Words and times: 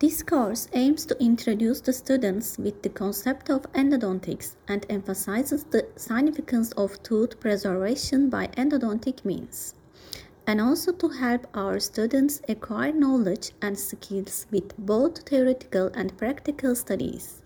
This 0.00 0.22
course 0.22 0.66
aims 0.72 1.04
to 1.06 1.22
introduce 1.22 1.82
the 1.82 1.92
students 1.92 2.56
with 2.56 2.80
the 2.80 2.88
concept 2.88 3.50
of 3.50 3.70
endodontics 3.74 4.56
and 4.66 4.86
emphasizes 4.88 5.64
the 5.64 5.88
significance 5.96 6.72
of 6.72 7.02
tooth 7.02 7.38
preservation 7.38 8.30
by 8.30 8.46
endodontic 8.56 9.26
means, 9.26 9.74
and 10.46 10.58
also 10.58 10.92
to 10.92 11.08
help 11.10 11.46
our 11.52 11.78
students 11.78 12.40
acquire 12.48 12.92
knowledge 12.92 13.52
and 13.60 13.78
skills 13.78 14.46
with 14.50 14.74
both 14.78 15.18
theoretical 15.28 15.90
and 15.92 16.16
practical 16.16 16.74
studies. 16.74 17.42